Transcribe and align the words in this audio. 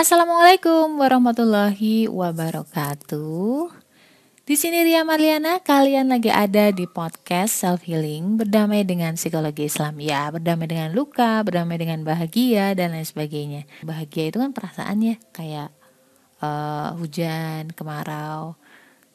Assalamualaikum 0.00 0.96
warahmatullahi 0.96 2.08
wabarakatuh. 2.08 3.68
Di 4.48 4.56
sini 4.56 4.80
Ria 4.80 5.04
Marliana, 5.04 5.60
kalian 5.60 6.08
lagi 6.08 6.32
ada 6.32 6.72
di 6.72 6.88
podcast 6.88 7.60
self 7.60 7.84
healing 7.84 8.40
berdamai 8.40 8.88
dengan 8.88 9.20
psikologi 9.20 9.68
Islam. 9.68 10.00
Ya, 10.00 10.32
berdamai 10.32 10.72
dengan 10.72 10.96
luka, 10.96 11.44
berdamai 11.44 11.76
dengan 11.76 12.00
bahagia 12.00 12.72
dan 12.72 12.96
lain 12.96 13.04
sebagainya. 13.04 13.68
Bahagia 13.84 14.32
itu 14.32 14.40
kan 14.40 14.56
perasaannya 14.56 15.20
kayak 15.36 15.68
uh, 16.40 16.96
hujan, 16.96 17.68
kemarau, 17.76 18.56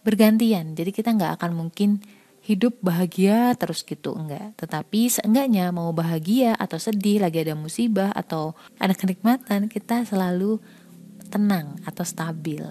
bergantian. 0.06 0.78
Jadi 0.78 0.94
kita 0.94 1.18
nggak 1.18 1.42
akan 1.42 1.66
mungkin 1.66 2.06
hidup 2.46 2.78
bahagia 2.78 3.58
terus 3.58 3.82
gitu 3.82 4.14
enggak. 4.14 4.54
Tetapi 4.62 5.10
seenggaknya 5.10 5.74
mau 5.74 5.90
bahagia 5.90 6.54
atau 6.54 6.78
sedih 6.78 7.26
lagi 7.26 7.42
ada 7.42 7.58
musibah 7.58 8.14
atau 8.14 8.54
ada 8.78 8.94
kenikmatan 8.94 9.66
kita 9.66 10.06
selalu 10.06 10.62
tenang 11.34 11.82
atau 11.90 12.06
stabil. 12.06 12.62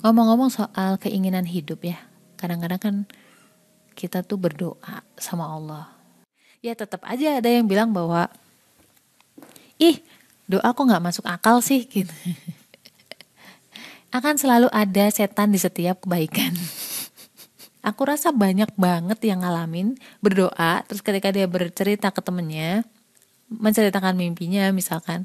Ngomong-ngomong 0.00 0.48
soal 0.48 0.96
keinginan 0.96 1.44
hidup 1.44 1.84
ya 1.84 2.00
kadang-kadang 2.40 2.80
kan 2.80 2.96
kita 3.92 4.24
tuh 4.24 4.40
berdoa 4.40 5.04
sama 5.20 5.44
Allah. 5.44 5.92
Ya 6.64 6.72
tetap 6.72 7.04
aja 7.04 7.38
ada 7.38 7.50
yang 7.52 7.68
bilang 7.68 7.92
bahwa 7.92 8.32
ih 9.76 10.00
doa 10.48 10.72
kok 10.72 10.80
nggak 10.88 11.04
masuk 11.04 11.28
akal 11.28 11.60
sih? 11.60 11.84
Gitu 11.84 12.08
akan 14.08 14.40
selalu 14.40 14.68
ada 14.72 15.12
setan 15.12 15.52
di 15.52 15.60
setiap 15.60 16.00
kebaikan 16.00 16.56
aku 17.88 18.04
rasa 18.06 18.30
banyak 18.30 18.68
banget 18.76 19.18
yang 19.24 19.40
ngalamin 19.40 19.96
berdoa 20.20 20.84
terus 20.84 21.00
ketika 21.00 21.32
dia 21.32 21.48
bercerita 21.48 22.12
ke 22.12 22.20
temennya 22.20 22.84
menceritakan 23.48 24.12
mimpinya 24.14 24.68
misalkan 24.70 25.24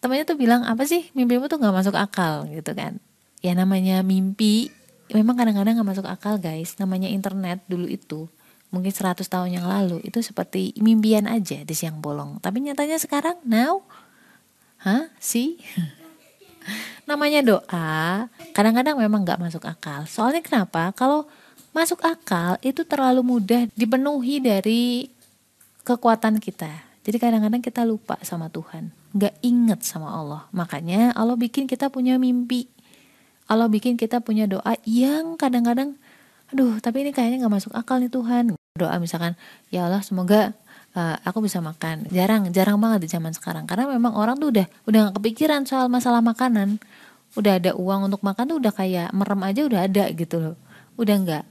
temennya 0.00 0.24
tuh 0.24 0.40
bilang 0.40 0.64
apa 0.64 0.88
sih 0.88 1.12
mimpimu 1.12 1.46
tuh 1.46 1.60
nggak 1.60 1.76
masuk 1.76 1.94
akal 1.94 2.48
gitu 2.48 2.72
kan. 2.72 2.96
Ya 3.44 3.52
namanya 3.52 4.00
mimpi 4.00 4.72
memang 5.12 5.36
kadang-kadang 5.36 5.76
nggak 5.76 5.90
masuk 5.96 6.08
akal 6.08 6.40
guys. 6.40 6.80
Namanya 6.80 7.12
internet 7.12 7.60
dulu 7.68 7.86
itu 7.86 8.26
mungkin 8.72 8.90
100 8.90 9.20
tahun 9.28 9.50
yang 9.60 9.66
lalu 9.68 10.00
itu 10.06 10.24
seperti 10.24 10.72
mimpian 10.80 11.28
aja 11.28 11.60
di 11.62 11.74
siang 11.76 12.00
bolong. 12.00 12.40
Tapi 12.40 12.64
nyatanya 12.64 12.96
sekarang 12.96 13.36
now? 13.44 13.84
Hah? 14.80 15.12
Sih 15.20 15.60
namanya 17.08 17.42
doa 17.42 18.30
kadang-kadang 18.56 18.96
memang 18.96 19.28
nggak 19.28 19.40
masuk 19.40 19.68
akal. 19.68 20.08
Soalnya 20.08 20.40
kenapa? 20.40 20.96
Kalau 20.96 21.28
masuk 21.70 22.02
akal 22.02 22.58
itu 22.62 22.82
terlalu 22.82 23.22
mudah 23.22 23.70
dipenuhi 23.78 24.42
dari 24.42 25.10
kekuatan 25.86 26.42
kita. 26.42 26.70
Jadi 27.00 27.16
kadang-kadang 27.16 27.62
kita 27.64 27.82
lupa 27.88 28.20
sama 28.20 28.52
Tuhan, 28.52 28.92
nggak 29.16 29.34
inget 29.40 29.80
sama 29.82 30.12
Allah. 30.12 30.44
Makanya 30.52 31.16
Allah 31.16 31.34
bikin 31.34 31.64
kita 31.64 31.88
punya 31.88 32.20
mimpi. 32.20 32.68
Allah 33.50 33.66
bikin 33.66 33.98
kita 33.98 34.22
punya 34.22 34.46
doa 34.46 34.78
yang 34.86 35.34
kadang-kadang, 35.34 35.98
aduh 36.54 36.78
tapi 36.78 37.02
ini 37.02 37.10
kayaknya 37.10 37.42
nggak 37.42 37.54
masuk 37.58 37.72
akal 37.74 37.98
nih 37.98 38.12
Tuhan. 38.12 38.54
Doa 38.78 38.94
misalkan, 39.02 39.34
ya 39.74 39.90
Allah 39.90 40.04
semoga 40.06 40.54
uh, 40.94 41.16
aku 41.26 41.42
bisa 41.42 41.58
makan. 41.58 42.06
Jarang, 42.14 42.46
jarang 42.54 42.78
banget 42.78 43.06
di 43.06 43.08
zaman 43.10 43.34
sekarang. 43.34 43.66
Karena 43.66 43.90
memang 43.90 44.14
orang 44.14 44.38
tuh 44.38 44.54
udah 44.54 44.66
udah 44.86 44.98
gak 45.10 45.14
kepikiran 45.18 45.66
soal 45.66 45.90
masalah 45.90 46.22
makanan. 46.22 46.78
Udah 47.34 47.58
ada 47.62 47.74
uang 47.74 48.10
untuk 48.10 48.22
makan 48.22 48.54
tuh 48.54 48.58
udah 48.58 48.72
kayak 48.74 49.08
merem 49.14 49.40
aja 49.46 49.60
udah 49.66 49.80
ada 49.86 50.04
gitu 50.14 50.36
loh. 50.38 50.56
Udah 50.98 51.16
nggak 51.18 51.44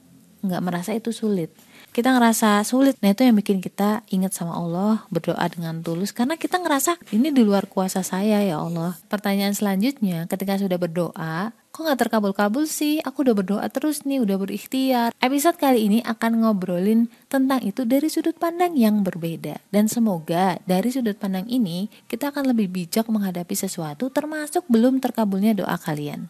nggak 0.44 0.64
merasa 0.64 0.92
itu 0.96 1.12
sulit. 1.12 1.52
Kita 1.90 2.14
ngerasa 2.14 2.62
sulit. 2.64 2.96
Nah 3.02 3.12
itu 3.12 3.26
yang 3.26 3.34
bikin 3.34 3.60
kita 3.66 4.06
ingat 4.14 4.38
sama 4.38 4.54
Allah 4.54 5.04
berdoa 5.10 5.42
dengan 5.50 5.82
tulus. 5.82 6.14
Karena 6.14 6.38
kita 6.38 6.62
ngerasa 6.62 7.02
ini 7.12 7.34
di 7.34 7.42
luar 7.42 7.66
kuasa 7.66 8.06
saya 8.06 8.46
ya 8.46 8.62
Allah. 8.62 8.94
Pertanyaan 9.10 9.58
selanjutnya 9.58 10.30
ketika 10.30 10.62
sudah 10.62 10.78
berdoa 10.78 11.52
kok 11.70 11.86
nggak 11.86 12.02
terkabul-kabul 12.02 12.66
sih? 12.66 13.02
Aku 13.06 13.26
udah 13.26 13.36
berdoa 13.38 13.66
terus 13.74 14.06
nih 14.06 14.22
udah 14.22 14.38
berikhtiar. 14.38 15.10
Episode 15.18 15.58
kali 15.58 15.90
ini 15.90 16.00
akan 16.06 16.46
ngobrolin 16.46 17.10
tentang 17.30 17.62
itu 17.66 17.86
dari 17.86 18.10
sudut 18.10 18.38
pandang 18.38 18.78
yang 18.78 19.02
berbeda. 19.02 19.58
Dan 19.74 19.90
semoga 19.90 20.62
dari 20.70 20.94
sudut 20.94 21.18
pandang 21.18 21.50
ini 21.50 21.90
kita 22.06 22.30
akan 22.30 22.54
lebih 22.54 22.70
bijak 22.70 23.10
menghadapi 23.10 23.54
sesuatu 23.58 24.14
termasuk 24.14 24.66
belum 24.70 25.02
terkabulnya 25.02 25.58
doa 25.58 25.78
kalian 25.78 26.30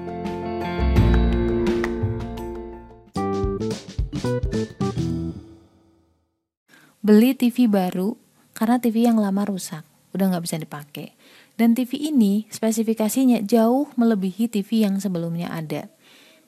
Beli 7.11 7.35
TV 7.35 7.67
baru 7.67 8.15
karena 8.55 8.79
TV 8.79 9.03
yang 9.03 9.19
lama 9.19 9.43
rusak, 9.43 9.83
udah 10.15 10.31
nggak 10.31 10.47
bisa 10.47 10.55
dipakai. 10.55 11.11
Dan 11.59 11.75
TV 11.75 12.07
ini 12.07 12.47
spesifikasinya 12.47 13.43
jauh 13.43 13.91
melebihi 13.99 14.47
TV 14.47 14.87
yang 14.87 14.95
sebelumnya 14.95 15.51
ada. 15.51 15.91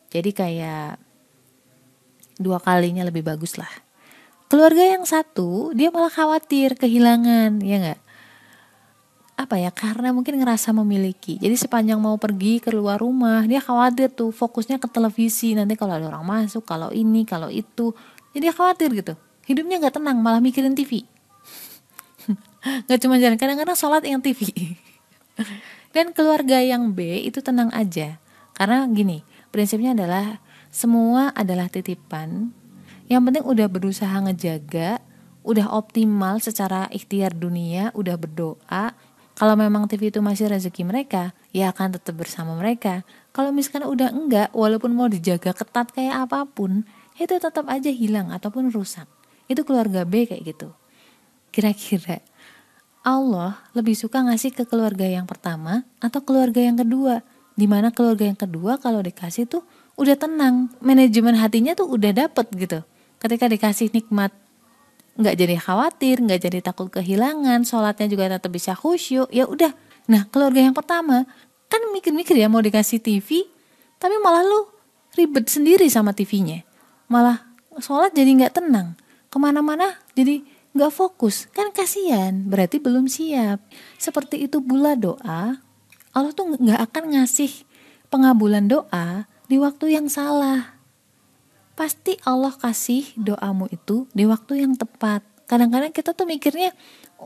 Jadi 0.08 0.32
kayak 0.32 1.04
dua 2.40 2.64
kalinya 2.64 3.04
lebih 3.04 3.28
bagus 3.28 3.60
lah. 3.60 3.68
Keluarga 4.48 4.88
yang 4.96 5.04
satu 5.04 5.76
dia 5.76 5.92
malah 5.92 6.08
khawatir 6.08 6.80
kehilangan, 6.80 7.60
ya 7.60 7.78
nggak? 7.84 8.02
Apa 9.44 9.60
ya? 9.60 9.68
Karena 9.68 10.16
mungkin 10.16 10.40
ngerasa 10.40 10.72
memiliki. 10.72 11.44
Jadi 11.44 11.60
sepanjang 11.60 12.00
mau 12.00 12.16
pergi 12.16 12.64
keluar 12.64 13.04
rumah, 13.04 13.44
dia 13.44 13.60
khawatir 13.60 14.16
tuh 14.16 14.32
fokusnya 14.32 14.80
ke 14.80 14.88
televisi. 14.88 15.60
Nanti 15.60 15.76
kalau 15.76 16.00
ada 16.00 16.08
orang 16.08 16.24
masuk, 16.24 16.64
kalau 16.64 16.88
ini, 16.96 17.28
kalau 17.28 17.52
itu, 17.52 17.92
jadi 18.32 18.56
khawatir 18.56 18.96
gitu 18.96 19.20
hidupnya 19.48 19.80
nggak 19.84 20.00
tenang 20.00 20.20
malah 20.20 20.40
mikirin 20.40 20.76
TV 20.76 21.08
nggak 22.88 23.00
cuma 23.00 23.20
jalan 23.20 23.36
kadang-kadang 23.40 23.76
sholat 23.76 24.04
yang 24.08 24.24
TV 24.24 24.48
dan 25.94 26.12
keluarga 26.12 26.60
yang 26.60 26.92
B 26.92 27.22
itu 27.22 27.40
tenang 27.40 27.70
aja. 27.72 28.18
Karena 28.58 28.86
gini 28.90 29.22
prinsipnya 29.54 29.94
adalah 29.94 30.42
semua 30.74 31.30
adalah 31.38 31.70
titipan. 31.70 32.52
Yang 33.08 33.22
penting 33.30 33.46
udah 33.46 33.68
berusaha 33.70 34.16
ngejaga 34.26 35.00
udah 35.44 35.70
optimal 35.76 36.42
secara 36.42 36.90
ikhtiar 36.90 37.38
dunia 37.38 37.94
udah 37.94 38.18
berdoa. 38.18 38.98
Kalau 39.34 39.58
memang 39.58 39.90
TV 39.90 40.14
itu 40.14 40.22
masih 40.22 40.50
rezeki 40.50 40.86
mereka 40.86 41.34
ya 41.54 41.74
akan 41.74 41.98
tetap 41.98 42.18
bersama 42.18 42.58
mereka. 42.58 43.06
Kalau 43.34 43.50
misalkan 43.50 43.86
udah 43.86 44.14
enggak 44.14 44.50
walaupun 44.54 44.94
mau 44.94 45.10
dijaga 45.10 45.54
ketat 45.54 45.90
kayak 45.94 46.30
apa 46.30 46.46
pun 46.46 46.86
itu 47.18 47.38
tetap 47.38 47.66
aja 47.70 47.94
hilang 47.94 48.34
ataupun 48.34 48.74
rusak 48.74 49.06
itu 49.50 49.62
keluarga 49.68 50.08
B 50.08 50.28
kayak 50.28 50.44
gitu. 50.44 50.70
Kira-kira 51.54 52.24
Allah 53.04 53.60
lebih 53.76 53.94
suka 53.94 54.24
ngasih 54.24 54.56
ke 54.56 54.64
keluarga 54.64 55.04
yang 55.04 55.28
pertama 55.28 55.84
atau 56.00 56.24
keluarga 56.24 56.64
yang 56.64 56.80
kedua? 56.80 57.22
Di 57.54 57.70
mana 57.70 57.94
keluarga 57.94 58.26
yang 58.26 58.40
kedua 58.40 58.82
kalau 58.82 59.04
dikasih 59.04 59.46
tuh 59.46 59.62
udah 60.00 60.18
tenang 60.18 60.74
manajemen 60.82 61.38
hatinya 61.38 61.78
tuh 61.78 61.86
udah 61.92 62.12
dapet 62.16 62.48
gitu. 62.56 62.82
Ketika 63.22 63.46
dikasih 63.46 63.94
nikmat 63.94 64.34
nggak 65.14 65.36
jadi 65.38 65.56
khawatir 65.62 66.26
nggak 66.26 66.42
jadi 66.50 66.60
takut 66.66 66.90
kehilangan 66.90 67.62
sholatnya 67.62 68.10
juga 68.10 68.34
tetap 68.34 68.50
bisa 68.50 68.74
khusyuk 68.74 69.30
ya 69.30 69.46
udah. 69.46 69.70
Nah 70.10 70.26
keluarga 70.34 70.66
yang 70.66 70.74
pertama 70.74 71.30
kan 71.74 71.82
mikir-mikir 71.90 72.38
ya 72.38 72.50
mau 72.50 72.62
dikasih 72.62 73.02
TV 73.02 73.50
tapi 73.98 74.20
malah 74.22 74.46
lu 74.46 74.70
ribet 75.18 75.50
sendiri 75.50 75.90
sama 75.90 76.14
TV-nya 76.14 76.62
malah 77.10 77.42
sholat 77.82 78.14
jadi 78.14 78.30
nggak 78.30 78.62
tenang 78.62 78.94
ke 79.34 79.42
mana-mana 79.42 79.98
jadi 80.14 80.46
nggak 80.78 80.94
fokus. 80.94 81.50
Kan 81.50 81.74
kasihan 81.74 82.46
berarti 82.46 82.78
belum 82.78 83.10
siap. 83.10 83.62
Seperti 83.98 84.46
itu 84.46 84.62
pula 84.62 84.94
doa. 84.94 85.58
Allah 86.14 86.32
tuh 86.38 86.54
nggak 86.54 86.82
akan 86.90 87.18
ngasih 87.18 87.66
pengabulan 88.14 88.70
doa 88.70 89.26
di 89.50 89.58
waktu 89.58 89.98
yang 89.98 90.06
salah. 90.10 90.78
Pasti 91.74 92.22
Allah 92.22 92.54
kasih 92.54 93.18
doamu 93.18 93.66
itu 93.74 94.06
di 94.14 94.30
waktu 94.30 94.62
yang 94.62 94.78
tepat. 94.78 95.26
Kadang-kadang 95.50 95.90
kita 95.90 96.14
tuh 96.14 96.30
mikirnya 96.30 96.70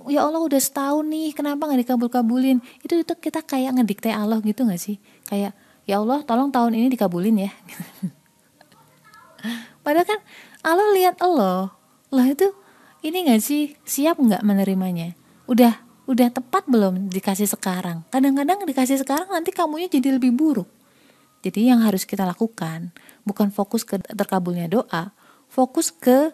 ya 0.08 0.24
Allah 0.24 0.40
udah 0.40 0.60
setahun 0.60 1.04
nih 1.04 1.36
kenapa 1.36 1.68
nggak 1.68 1.88
dikabul-kabulin? 1.88 2.64
Itu 2.84 3.00
itu 3.00 3.14
kita 3.16 3.44
kayak 3.44 3.76
ngedikte 3.76 4.08
Allah 4.12 4.40
gitu 4.44 4.64
nggak 4.64 4.80
sih? 4.80 5.00
Kayak 5.28 5.52
ya 5.84 6.00
Allah 6.00 6.24
tolong 6.24 6.52
tahun 6.52 6.76
ini 6.80 6.88
dikabulin 6.92 7.48
ya. 7.48 7.52
Padahal 9.84 10.08
kan 10.08 10.20
Allah 10.64 10.88
lihat 10.96 11.20
Allah 11.24 11.77
lah 12.14 12.28
itu 12.32 12.48
ini 13.06 13.30
gak 13.30 13.42
sih? 13.44 13.78
Siap 13.86 14.18
nggak 14.18 14.44
menerimanya? 14.44 15.14
Udah 15.46 15.80
udah 16.08 16.32
tepat 16.32 16.66
belum 16.66 17.12
dikasih 17.12 17.48
sekarang? 17.48 18.08
Kadang-kadang 18.10 18.64
dikasih 18.64 19.00
sekarang 19.04 19.28
nanti 19.28 19.52
kamunya 19.52 19.92
jadi 19.92 20.16
lebih 20.16 20.34
buruk. 20.34 20.68
Jadi 21.46 21.70
yang 21.70 21.86
harus 21.86 22.04
kita 22.04 22.26
lakukan 22.26 22.92
bukan 23.24 23.54
fokus 23.54 23.86
ke 23.86 24.02
terkabulnya 24.02 24.68
doa, 24.68 25.14
fokus 25.48 25.94
ke 25.94 26.34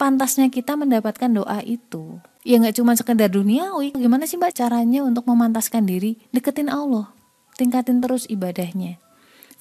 pantasnya 0.00 0.48
kita 0.48 0.78
mendapatkan 0.78 1.28
doa 1.28 1.60
itu. 1.64 2.20
Ya 2.44 2.60
nggak 2.60 2.76
cuma 2.76 2.92
sekedar 2.92 3.32
duniawi, 3.32 3.96
gimana 3.96 4.28
sih 4.28 4.36
mbak 4.36 4.52
caranya 4.52 5.00
untuk 5.04 5.24
memantaskan 5.24 5.88
diri? 5.88 6.20
Deketin 6.28 6.68
Allah, 6.68 7.08
tingkatin 7.56 8.04
terus 8.04 8.28
ibadahnya. 8.28 9.03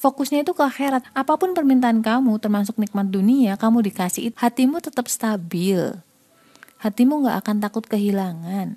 Fokusnya 0.04 0.44
itu 0.44 0.52
ke 0.52 0.60
akhirat. 0.60 1.08
Apa 1.16 1.40
pun 1.40 1.56
permintaan 1.56 2.04
kamu, 2.04 2.36
termasuk 2.44 2.76
nikmat 2.76 3.08
dunia, 3.08 3.56
kamu 3.56 3.88
dikasih, 3.88 4.36
hatimu 4.36 4.84
tetap 4.84 5.08
stabil. 5.08 5.80
Hatimu 6.84 7.24
nggak 7.24 7.40
akan 7.40 7.56
takut 7.64 7.88
kehilangan. 7.88 8.76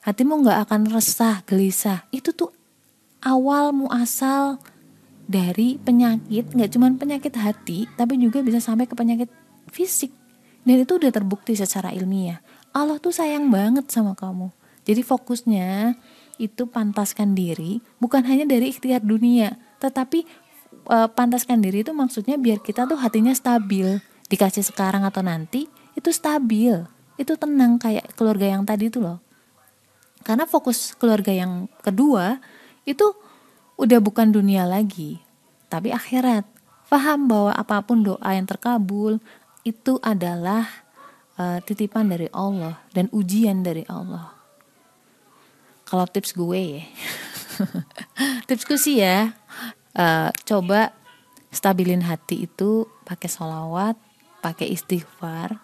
Hatimu 0.00 0.40
nggak 0.40 0.64
akan 0.64 0.88
resah, 0.88 1.44
gelisah. 1.44 2.08
Itu 2.08 2.32
tuh 2.32 2.48
awal 3.20 3.76
muasal 3.76 4.56
dari 5.28 5.76
penyakit, 5.76 6.56
nggak 6.56 6.72
cuma 6.72 6.88
penyakit 6.96 7.36
hati, 7.36 7.84
tapi 8.00 8.16
juga 8.16 8.40
bisa 8.40 8.64
sampai 8.64 8.88
ke 8.88 8.96
penyakit 8.96 9.28
fisik. 9.68 10.16
Dan 10.64 10.80
itu 10.80 10.96
udah 10.96 11.12
terbukti 11.12 11.60
secara 11.60 11.92
ilmiah. 11.92 12.40
Allah 12.72 12.96
tuh 12.96 13.12
sayang 13.12 13.52
banget 13.52 13.92
sama 13.92 14.16
kamu. 14.16 14.48
Jadi 14.88 15.04
fokusnya 15.04 15.92
itu 16.40 16.64
pantaskan 16.64 17.36
diri 17.36 17.84
bukan 18.00 18.24
hanya 18.24 18.48
dari 18.48 18.72
ikhtiar 18.72 19.04
dunia, 19.04 19.67
tetapi 19.78 20.26
e, 20.86 20.96
pantaskan 21.14 21.62
diri 21.62 21.86
itu 21.86 21.94
maksudnya 21.94 22.36
biar 22.38 22.62
kita 22.62 22.84
tuh 22.86 22.98
hatinya 22.98 23.32
stabil. 23.32 24.02
Dikasih 24.28 24.66
sekarang 24.66 25.08
atau 25.08 25.24
nanti 25.24 25.70
itu 25.96 26.10
stabil. 26.12 26.84
Itu 27.16 27.34
tenang 27.40 27.80
kayak 27.80 28.14
keluarga 28.14 28.46
yang 28.46 28.62
tadi 28.62 28.92
itu 28.92 29.00
loh. 29.00 29.18
Karena 30.22 30.44
fokus 30.44 30.92
keluarga 30.98 31.32
yang 31.32 31.70
kedua 31.80 32.42
itu 32.84 33.16
udah 33.78 34.02
bukan 34.02 34.34
dunia 34.34 34.66
lagi, 34.68 35.22
tapi 35.72 35.94
akhirat. 35.94 36.44
Faham 36.88 37.28
bahwa 37.30 37.52
apa 37.52 37.84
pun 37.84 38.00
doa 38.04 38.30
yang 38.32 38.44
terkabul 38.44 39.20
itu 39.64 40.00
adalah 40.00 40.68
uh, 41.38 41.60
titipan 41.62 42.10
dari 42.10 42.26
Allah 42.34 42.80
dan 42.92 43.06
ujian 43.14 43.62
dari 43.62 43.86
Allah. 43.86 44.34
Kalau 45.88 46.04
tips 46.04 46.36
gue 46.36 46.60
ya, 46.60 46.82
tipsku 48.48 48.76
sih 48.76 49.00
ya, 49.00 49.32
uh, 49.98 50.30
coba 50.46 50.94
stabilin 51.50 52.06
hati 52.06 52.46
itu 52.46 52.86
pakai 53.04 53.28
sholawat, 53.28 53.98
pakai 54.40 54.70
istighfar, 54.70 55.58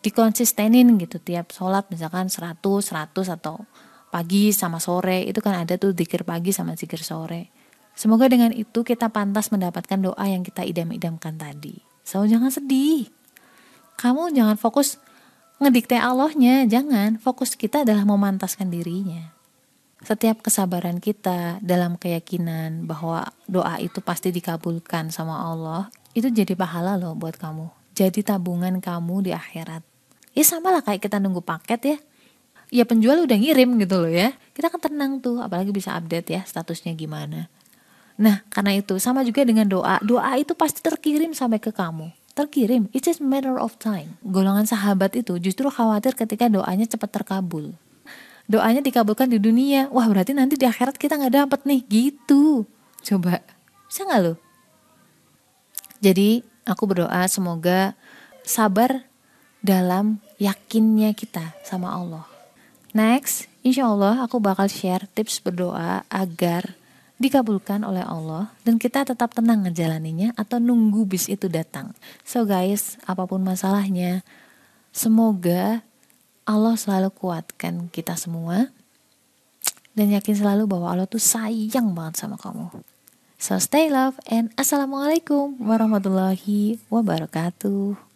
dikonsistenin 0.00 0.94
gitu 1.02 1.18
tiap 1.18 1.50
sholat 1.50 1.90
misalkan 1.90 2.30
100, 2.30 2.62
100 2.62 3.34
atau 3.34 3.66
pagi 4.08 4.54
sama 4.56 4.80
sore 4.80 5.28
itu 5.28 5.42
kan 5.44 5.66
ada 5.66 5.76
tuh 5.76 5.92
zikir 5.92 6.24
pagi 6.24 6.54
sama 6.54 6.78
zikir 6.78 7.02
sore. 7.02 7.52
Semoga 7.98 8.30
dengan 8.30 8.54
itu 8.54 8.86
kita 8.86 9.10
pantas 9.10 9.50
mendapatkan 9.50 9.98
doa 9.98 10.24
yang 10.30 10.46
kita 10.46 10.62
idam-idamkan 10.62 11.34
tadi. 11.34 11.82
So 12.06 12.22
jangan 12.24 12.54
sedih. 12.54 13.10
Kamu 13.98 14.30
jangan 14.30 14.54
fokus 14.54 15.02
ngedikte 15.58 15.98
Allahnya, 15.98 16.62
jangan. 16.70 17.18
Fokus 17.18 17.58
kita 17.58 17.82
adalah 17.82 18.06
memantaskan 18.06 18.70
dirinya. 18.70 19.37
Setiap 19.98 20.46
kesabaran 20.46 21.02
kita 21.02 21.58
dalam 21.58 21.98
keyakinan 21.98 22.86
bahwa 22.86 23.34
doa 23.50 23.82
itu 23.82 23.98
pasti 23.98 24.30
dikabulkan 24.30 25.10
sama 25.10 25.42
Allah, 25.42 25.90
itu 26.14 26.30
jadi 26.30 26.54
pahala 26.54 26.94
loh 26.94 27.18
buat 27.18 27.34
kamu. 27.34 27.66
Jadi 27.98 28.22
tabungan 28.22 28.78
kamu 28.78 29.26
di 29.26 29.32
akhirat. 29.34 29.82
Ya 30.38 30.44
sama 30.46 30.70
lah 30.70 30.86
kayak 30.86 31.02
kita 31.02 31.18
nunggu 31.18 31.42
paket 31.42 31.80
ya. 31.82 31.98
Ya 32.70 32.84
penjual 32.86 33.26
udah 33.26 33.34
ngirim 33.34 33.74
gitu 33.82 34.06
loh 34.06 34.12
ya. 34.12 34.30
Kita 34.54 34.70
kan 34.70 34.78
tenang 34.78 35.18
tuh 35.18 35.42
apalagi 35.42 35.74
bisa 35.74 35.98
update 35.98 36.30
ya 36.30 36.46
statusnya 36.46 36.94
gimana. 36.94 37.50
Nah 38.22 38.46
karena 38.54 38.78
itu 38.78 39.02
sama 39.02 39.26
juga 39.26 39.42
dengan 39.42 39.66
doa. 39.66 39.98
Doa 39.98 40.38
itu 40.38 40.54
pasti 40.54 40.78
terkirim 40.78 41.34
sampai 41.34 41.58
ke 41.58 41.74
kamu. 41.74 42.14
Terkirim. 42.38 42.86
It's 42.94 43.02
just 43.02 43.18
matter 43.18 43.58
of 43.58 43.74
time. 43.82 44.14
Golongan 44.22 44.62
sahabat 44.62 45.18
itu 45.18 45.42
justru 45.42 45.66
khawatir 45.66 46.14
ketika 46.14 46.46
doanya 46.46 46.86
cepat 46.86 47.10
terkabul 47.10 47.74
doanya 48.48 48.82
dikabulkan 48.82 49.30
di 49.30 49.38
dunia. 49.38 49.92
Wah 49.92 50.08
berarti 50.08 50.32
nanti 50.34 50.58
di 50.58 50.66
akhirat 50.66 50.96
kita 50.96 51.20
nggak 51.20 51.34
dapet 51.46 51.60
nih. 51.68 51.80
Gitu. 51.86 52.64
Coba. 53.04 53.44
Bisa 53.86 54.02
nggak 54.08 54.20
lo 54.24 54.48
jadi 55.98 56.46
aku 56.62 56.86
berdoa 56.86 57.26
semoga 57.26 57.98
sabar 58.46 59.06
dalam 59.58 60.22
yakinnya 60.38 61.10
kita 61.10 61.58
sama 61.66 61.90
Allah. 61.90 62.24
Next, 62.94 63.50
insya 63.66 63.90
Allah 63.90 64.22
aku 64.22 64.38
bakal 64.38 64.70
share 64.70 65.10
tips 65.12 65.42
berdoa 65.42 66.06
agar 66.06 66.78
dikabulkan 67.18 67.82
oleh 67.82 68.06
Allah 68.06 68.54
dan 68.62 68.78
kita 68.78 69.02
tetap 69.02 69.34
tenang 69.34 69.66
ngejalaninya 69.66 70.38
atau 70.38 70.62
nunggu 70.62 71.02
bis 71.02 71.26
itu 71.26 71.50
datang. 71.50 71.90
So 72.22 72.46
guys, 72.46 72.94
apa 73.10 73.26
pun 73.26 73.42
masalahnya, 73.42 74.22
semoga 74.94 75.82
Allah 76.48 76.80
selalu 76.80 77.12
kuatkan 77.12 77.92
kita 77.92 78.16
semua 78.16 78.72
dan 79.92 80.08
yakin 80.08 80.32
selalu 80.32 80.64
bahwa 80.64 80.96
Allah 80.96 81.04
tuh 81.04 81.20
sayang 81.20 81.92
banget 81.92 82.24
sama 82.24 82.40
kamu. 82.40 82.72
So 83.36 83.60
stay 83.60 83.92
love 83.92 84.16
and 84.32 84.48
assalamualaikum 84.56 85.60
warahmatullahi 85.60 86.80
wabarakatuh. 86.88 88.07